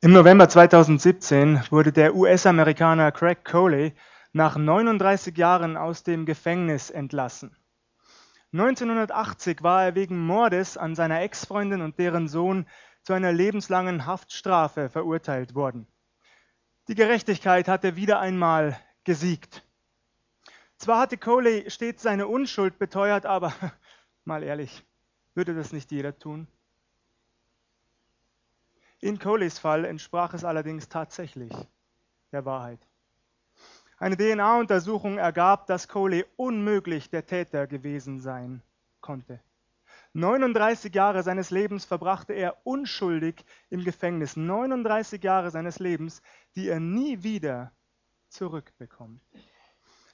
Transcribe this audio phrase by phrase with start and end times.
[0.00, 3.94] Im November 2017 wurde der US-Amerikaner Craig Coley
[4.32, 7.56] nach 39 Jahren aus dem Gefängnis entlassen.
[8.52, 12.68] 1980 war er wegen Mordes an seiner Ex-Freundin und deren Sohn
[13.02, 15.88] zu einer lebenslangen Haftstrafe verurteilt worden.
[16.86, 19.64] Die Gerechtigkeit hatte wieder einmal gesiegt.
[20.76, 23.52] Zwar hatte Coley stets seine Unschuld beteuert, aber
[24.24, 24.84] mal ehrlich,
[25.34, 26.46] würde das nicht jeder tun?
[29.00, 31.52] In Coleys Fall entsprach es allerdings tatsächlich
[32.32, 32.80] der Wahrheit.
[33.98, 38.62] Eine DNA-Untersuchung ergab, dass Coley unmöglich der Täter gewesen sein
[39.00, 39.40] konnte.
[40.14, 44.36] 39 Jahre seines Lebens verbrachte er unschuldig im Gefängnis.
[44.36, 46.22] 39 Jahre seines Lebens,
[46.56, 47.72] die er nie wieder
[48.28, 49.20] zurückbekommt.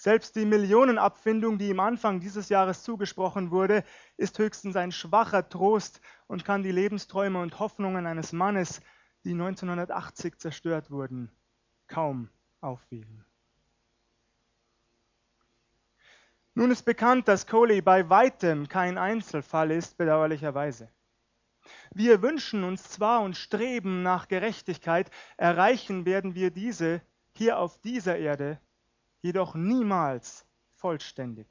[0.00, 3.84] Selbst die Millionenabfindung, die ihm Anfang dieses Jahres zugesprochen wurde,
[4.16, 8.80] ist höchstens ein schwacher Trost und kann die Lebensträume und Hoffnungen eines Mannes,
[9.24, 11.30] die 1980 zerstört wurden,
[11.86, 12.30] kaum
[12.62, 13.26] aufwiegen.
[16.54, 20.88] Nun ist bekannt, dass Coley bei weitem kein Einzelfall ist, bedauerlicherweise.
[21.92, 27.02] Wir wünschen uns zwar und streben nach Gerechtigkeit, erreichen werden wir diese
[27.34, 28.58] hier auf dieser Erde
[29.22, 31.46] jedoch niemals vollständig.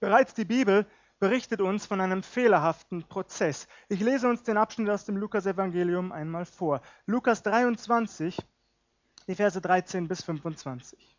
[0.00, 0.86] Bereits die Bibel
[1.18, 3.66] berichtet uns von einem fehlerhaften Prozess.
[3.88, 6.82] Ich lese uns den Abschnitt aus dem Lukas-Evangelium einmal vor.
[7.06, 8.38] Lukas 23,
[9.26, 11.16] die Verse 13 bis 25.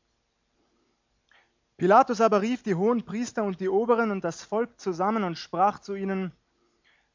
[1.77, 5.79] Pilatus aber rief die hohen Priester und die Oberen und das Volk zusammen und sprach
[5.79, 6.31] zu ihnen,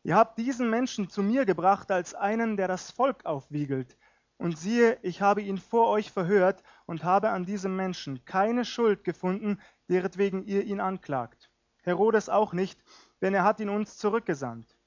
[0.03, 3.99] Ihr habt diesen Menschen zu mir gebracht als einen, der das Volk aufwiegelt.
[4.41, 9.05] Und siehe, ich habe ihn vor euch verhört und habe an diesem Menschen keine Schuld
[9.05, 9.61] gefunden,
[9.91, 11.51] deretwegen ihr ihn anklagt.
[11.83, 12.83] Herodes auch nicht,
[13.21, 14.79] denn er hat ihn uns zurückgesandt.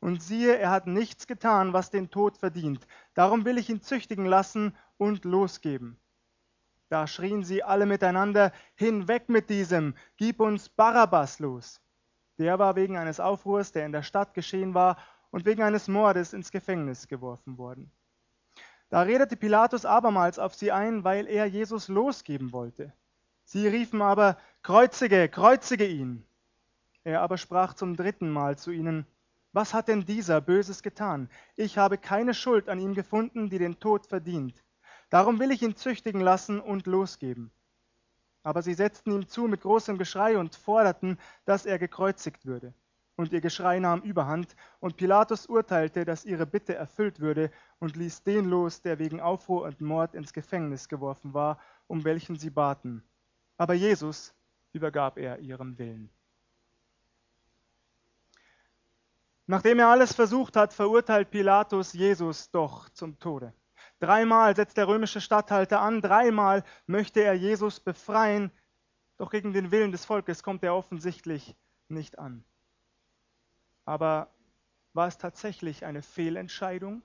[0.00, 2.86] Und siehe, er hat nichts getan, was den Tod verdient.
[3.14, 5.98] Darum will ich ihn züchtigen lassen und losgeben.
[6.90, 11.80] Da schrien sie alle miteinander, hinweg mit diesem, gib uns Barabbas los.
[12.36, 14.98] Der war wegen eines Aufruhrs, der in der Stadt geschehen war,
[15.30, 17.90] und wegen eines Mordes ins Gefängnis geworfen worden.
[18.90, 22.92] Da redete Pilatus abermals auf sie ein, weil er Jesus losgeben wollte.
[23.44, 26.26] Sie riefen aber, Kreuzige, kreuzige ihn.
[27.04, 29.06] Er aber sprach zum dritten Mal zu ihnen,
[29.52, 31.30] was hat denn dieser Böses getan?
[31.56, 34.62] Ich habe keine Schuld an ihm gefunden, die den Tod verdient.
[35.08, 37.52] Darum will ich ihn züchtigen lassen und losgeben.
[38.42, 42.74] Aber sie setzten ihm zu mit großem Geschrei und forderten, dass er gekreuzigt würde
[43.20, 48.24] und ihr Geschrei nahm überhand, und Pilatus urteilte, dass ihre Bitte erfüllt würde, und ließ
[48.24, 53.04] den los, der wegen Aufruhr und Mord ins Gefängnis geworfen war, um welchen sie baten.
[53.56, 54.34] Aber Jesus
[54.72, 56.10] übergab er ihrem Willen.
[59.46, 63.52] Nachdem er alles versucht hat, verurteilt Pilatus Jesus doch zum Tode.
[63.98, 68.50] Dreimal setzt der römische Statthalter an, dreimal möchte er Jesus befreien,
[69.18, 71.54] doch gegen den Willen des Volkes kommt er offensichtlich
[71.88, 72.44] nicht an.
[73.90, 74.32] Aber
[74.92, 77.02] war es tatsächlich eine Fehlentscheidung?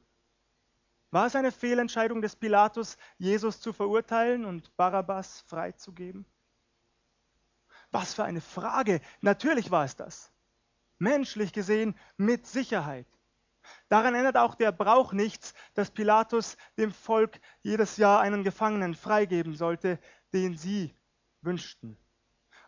[1.10, 6.28] War es eine Fehlentscheidung des Pilatus, Jesus zu verurteilen und Barabbas freizugeben?
[7.90, 9.02] Was für eine Frage!
[9.22, 10.32] Natürlich war es das.
[11.00, 13.08] Menschlich gesehen mit Sicherheit.
[13.90, 19.56] Daran ändert auch der Brauch nichts, dass Pilatus dem Volk jedes Jahr einen Gefangenen freigeben
[19.56, 19.98] sollte,
[20.34, 20.94] den sie
[21.42, 21.98] wünschten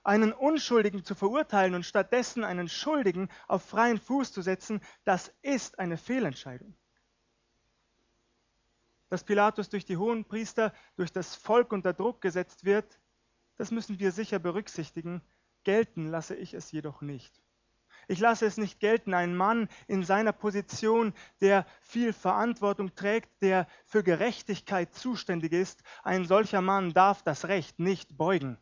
[0.07, 5.79] einen Unschuldigen zu verurteilen und stattdessen einen Schuldigen auf freien Fuß zu setzen, das ist
[5.79, 6.73] eine Fehlentscheidung.
[9.09, 12.99] Dass Pilatus durch die hohen Priester, durch das Volk unter Druck gesetzt wird,
[13.57, 15.21] das müssen wir sicher berücksichtigen.
[15.65, 17.41] Gelten lasse ich es jedoch nicht.
[18.07, 23.67] Ich lasse es nicht gelten, ein Mann in seiner Position, der viel Verantwortung trägt, der
[23.85, 28.57] für Gerechtigkeit zuständig ist, ein solcher Mann darf das Recht nicht beugen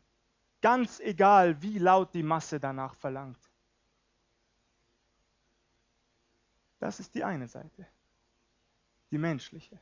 [0.65, 3.37] ganz egal, wie laut die Masse danach verlangt.
[6.79, 7.85] Das ist die eine Seite,
[9.11, 9.79] die menschliche.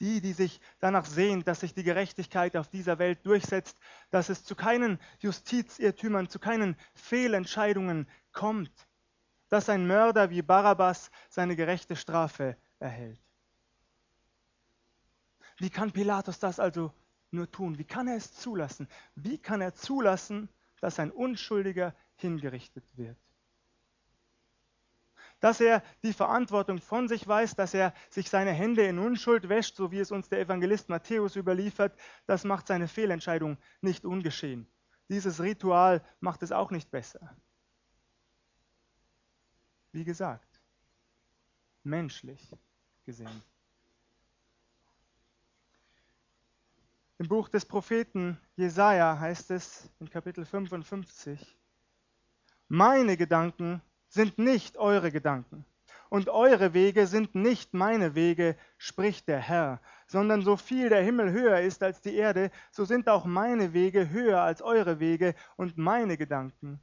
[0.00, 3.76] Die, die sich danach sehnt, dass sich die Gerechtigkeit auf dieser Welt durchsetzt,
[4.10, 8.72] dass es zu keinen Justizirrtümern, zu keinen Fehlentscheidungen kommt,
[9.50, 13.20] dass ein Mörder wie Barabbas seine gerechte Strafe erhält.
[15.58, 16.90] Wie kann Pilatus das also
[17.34, 17.78] nur tun?
[17.78, 18.88] Wie kann er es zulassen?
[19.14, 20.48] Wie kann er zulassen,
[20.80, 23.18] dass ein Unschuldiger hingerichtet wird?
[25.40, 29.76] Dass er die Verantwortung von sich weiß, dass er sich seine Hände in Unschuld wäscht,
[29.76, 34.66] so wie es uns der Evangelist Matthäus überliefert, das macht seine Fehlentscheidung nicht ungeschehen.
[35.10, 37.36] Dieses Ritual macht es auch nicht besser.
[39.92, 40.60] Wie gesagt,
[41.82, 42.50] menschlich
[43.04, 43.42] gesehen.
[47.18, 51.56] Im Buch des Propheten Jesaja heißt es in Kapitel 55,
[52.66, 55.64] Meine Gedanken sind nicht eure Gedanken
[56.10, 61.30] und eure Wege sind nicht meine Wege, spricht der Herr, sondern so viel der Himmel
[61.30, 65.78] höher ist als die Erde, so sind auch meine Wege höher als eure Wege und
[65.78, 66.80] meine Gedanken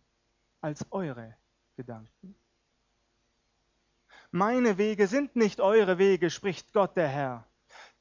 [0.62, 1.36] als eure
[1.76, 2.36] Gedanken.
[4.32, 7.51] Meine Wege sind nicht eure Wege, spricht Gott der Herr.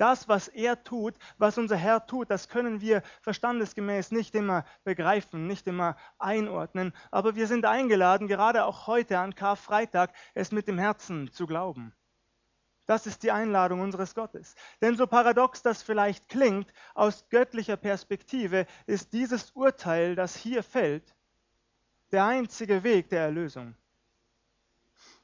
[0.01, 5.47] Das, was er tut, was unser Herr tut, das können wir verstandesgemäß nicht immer begreifen,
[5.47, 10.79] nicht immer einordnen, aber wir sind eingeladen, gerade auch heute an Karfreitag, es mit dem
[10.79, 11.93] Herzen zu glauben.
[12.87, 14.55] Das ist die Einladung unseres Gottes.
[14.81, 21.15] Denn so paradox das vielleicht klingt, aus göttlicher Perspektive ist dieses Urteil, das hier fällt,
[22.11, 23.77] der einzige Weg der Erlösung.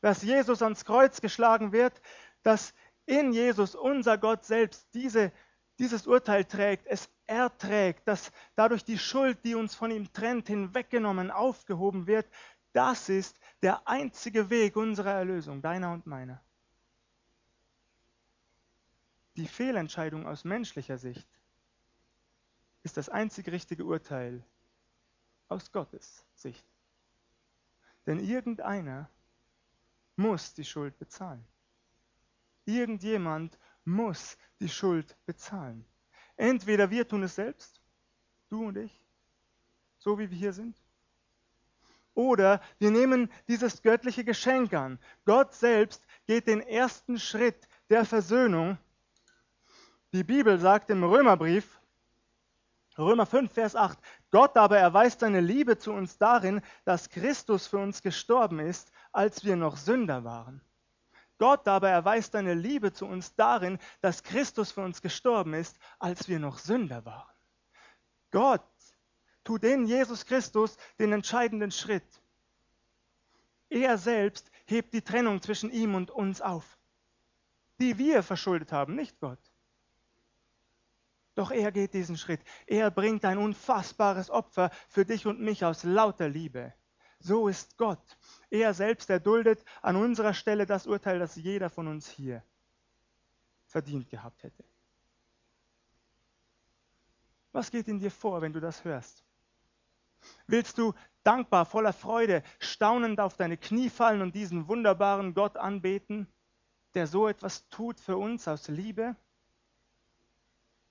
[0.02, 2.02] Dass Jesus ans Kreuz geschlagen wird,
[2.42, 2.74] dass
[3.06, 5.32] in Jesus unser Gott selbst diese,
[5.78, 11.30] dieses Urteil trägt, es erträgt, dass dadurch die Schuld, die uns von ihm trennt, hinweggenommen,
[11.30, 12.26] aufgehoben wird,
[12.72, 16.42] das ist der einzige Weg unserer Erlösung, deiner und meiner.
[19.36, 21.28] Die Fehlentscheidung aus menschlicher Sicht
[22.82, 24.44] ist das einzig richtige Urteil
[25.48, 26.64] aus Gottes Sicht.
[28.06, 29.10] Denn irgendeiner
[30.16, 31.46] muss die Schuld bezahlen.
[32.66, 35.86] Irgendjemand muss die Schuld bezahlen.
[36.36, 37.80] Entweder wir tun es selbst,
[38.50, 39.06] du und ich,
[39.98, 40.76] so wie wir hier sind,
[42.14, 44.98] oder wir nehmen dieses göttliche Geschenk an.
[45.26, 48.78] Gott selbst geht den ersten Schritt der Versöhnung.
[50.12, 51.78] Die Bibel sagt im Römerbrief,
[52.96, 53.98] Römer 5, Vers 8,
[54.30, 59.44] Gott aber erweist seine Liebe zu uns darin, dass Christus für uns gestorben ist, als
[59.44, 60.62] wir noch Sünder waren.
[61.38, 66.28] Gott aber erweist seine Liebe zu uns darin, dass Christus für uns gestorben ist, als
[66.28, 67.34] wir noch Sünder waren.
[68.30, 68.62] Gott
[69.44, 72.22] tut in Jesus Christus den entscheidenden Schritt.
[73.68, 76.78] Er selbst hebt die Trennung zwischen ihm und uns auf,
[77.78, 79.40] die wir verschuldet haben, nicht Gott.
[81.34, 82.40] Doch er geht diesen Schritt.
[82.66, 86.72] Er bringt ein unfassbares Opfer für dich und mich aus lauter Liebe.
[87.18, 88.18] So ist Gott.
[88.50, 92.42] Er selbst erduldet an unserer Stelle das Urteil, das jeder von uns hier
[93.66, 94.64] verdient gehabt hätte.
[97.52, 99.24] Was geht in dir vor, wenn du das hörst?
[100.46, 106.26] Willst du dankbar, voller Freude, staunend auf deine Knie fallen und diesen wunderbaren Gott anbeten,
[106.94, 109.16] der so etwas tut für uns aus Liebe?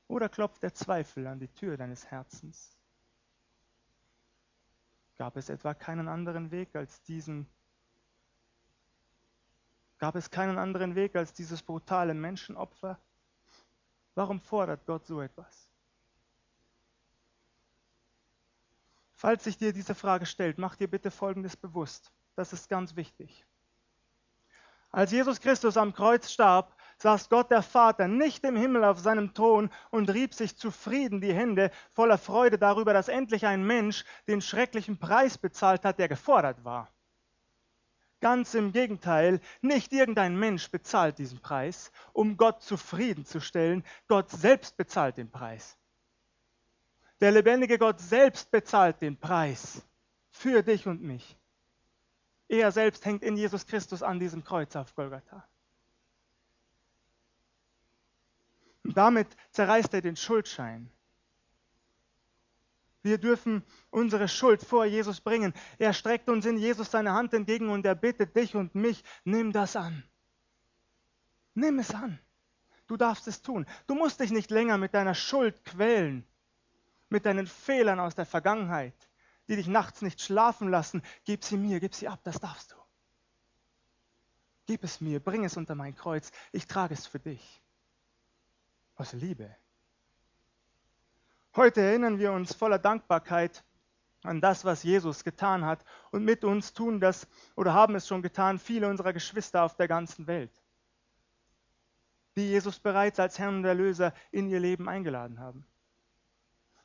[0.08, 2.75] Oder klopft der Zweifel an die Tür deines Herzens?
[5.18, 7.48] Gab es etwa keinen anderen Weg als diesen?
[9.98, 13.00] Gab es keinen anderen Weg als dieses brutale Menschenopfer?
[14.14, 15.70] Warum fordert Gott so etwas?
[19.14, 22.12] Falls sich dir diese Frage stellt, mach dir bitte Folgendes bewusst.
[22.36, 23.46] Das ist ganz wichtig.
[24.92, 29.34] Als Jesus Christus am Kreuz starb, saß Gott der Vater nicht im Himmel auf seinem
[29.34, 34.42] Thron und rieb sich zufrieden die Hände voller Freude darüber, dass endlich ein Mensch den
[34.42, 36.90] schrecklichen Preis bezahlt hat, der gefordert war.
[38.22, 43.84] Ganz im Gegenteil, nicht irgendein Mensch bezahlt diesen Preis, um Gott zufriedenzustellen.
[44.08, 45.78] Gott selbst bezahlt den Preis.
[47.20, 49.86] Der lebendige Gott selbst bezahlt den Preis
[50.32, 51.38] für dich und mich.
[52.48, 55.48] Er selbst hängt in Jesus Christus an diesem Kreuz auf Golgatha.
[58.96, 60.90] Damit zerreißt er den Schuldschein.
[63.04, 63.62] Wir dürfen
[63.92, 65.54] unsere Schuld vor Jesus bringen.
[65.78, 69.52] Er streckt uns in Jesus seine Hand entgegen und er bittet dich und mich, nimm
[69.52, 70.04] das an.
[71.54, 72.18] Nimm es an.
[72.88, 73.66] Du darfst es tun.
[73.86, 76.26] Du musst dich nicht länger mit deiner Schuld quälen,
[77.10, 78.96] mit deinen Fehlern aus der Vergangenheit,
[79.50, 81.04] die dich nachts nicht schlafen lassen.
[81.26, 82.76] Gib sie mir, gib sie ab, das darfst du.
[84.68, 87.62] Gib es mir, bring es unter mein Kreuz, ich trage es für dich
[88.96, 89.56] aus Liebe.
[91.56, 93.64] Heute erinnern wir uns voller Dankbarkeit
[94.24, 95.86] an das, was Jesus getan hat.
[96.12, 99.88] Und mit uns tun das oder haben es schon getan viele unserer Geschwister auf der
[99.88, 100.52] ganzen Welt,
[102.36, 105.66] die Jesus bereits als Herrn und Erlöser in ihr Leben eingeladen haben,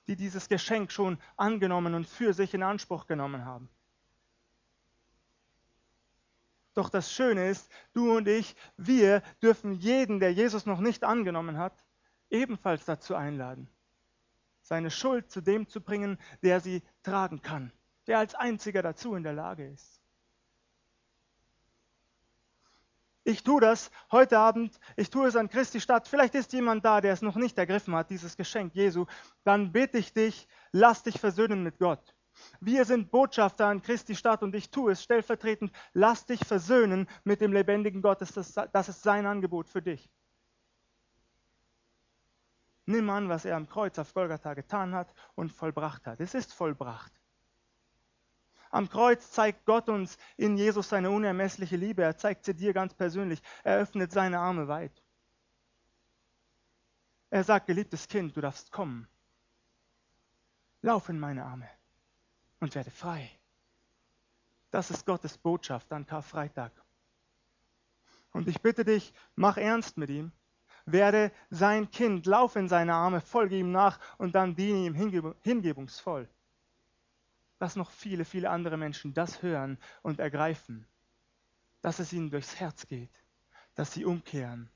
[0.07, 3.69] die dieses Geschenk schon angenommen und für sich in Anspruch genommen haben.
[6.75, 11.59] Doch das Schöne ist, du und ich, wir dürfen jeden, der Jesus noch nicht angenommen
[11.59, 11.85] hat,
[12.31, 13.69] ebenfalls dazu einladen,
[14.63, 17.73] seine Schuld zu dem zu bringen, der sie tragen kann,
[18.07, 20.01] der als einziger dazu in der Lage ist.
[23.23, 26.09] Ich tue das heute Abend, ich tue es an Christi Stadt.
[26.09, 29.05] Vielleicht ist jemand da, der es noch nicht ergriffen hat, dieses Geschenk Jesu.
[29.45, 32.15] Dann bitte ich dich, lass dich versöhnen mit Gott.
[32.61, 35.71] Wir sind Botschafter an Christi Stadt und ich tue es stellvertretend.
[35.93, 38.21] Lass dich versöhnen mit dem lebendigen Gott.
[38.23, 40.09] Das ist sein Angebot für dich.
[42.87, 46.21] Nimm an, was er am Kreuz auf Golgatha getan hat und vollbracht hat.
[46.21, 47.13] Es ist vollbracht.
[48.71, 52.03] Am Kreuz zeigt Gott uns in Jesus seine unermessliche Liebe.
[52.03, 53.43] Er zeigt sie dir ganz persönlich.
[53.65, 55.03] Er öffnet seine Arme weit.
[57.31, 59.09] Er sagt, geliebtes Kind, du darfst kommen.
[60.83, 61.69] Lauf in meine Arme
[62.61, 63.31] und werde frei.
[64.71, 66.73] Das ist Gottes Botschaft an Karfreitag.
[68.33, 70.33] Und ich bitte dich, mach ernst mit ihm.
[70.87, 74.95] Werde sein Kind, lauf in seine Arme, folge ihm nach und dann diene ihm
[75.43, 76.29] hingebungsvoll
[77.61, 80.87] dass noch viele, viele andere Menschen das hören und ergreifen,
[81.83, 83.13] dass es ihnen durchs Herz geht,
[83.75, 84.71] dass sie umkehren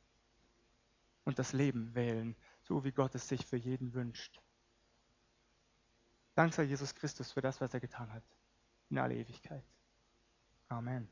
[1.25, 4.39] und das Leben wählen, so wie Gott es sich für jeden wünscht.
[6.35, 8.23] Dank sei Jesus Christus für das, was er getan hat,
[8.91, 9.65] in alle Ewigkeit.
[10.69, 11.09] Amen.